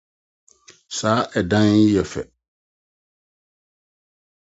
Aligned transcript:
Saa 0.97 1.21
ɔdan 1.39 1.67
yi 1.79 1.85
yɛ 1.93 2.03
fɛ. 2.11 2.21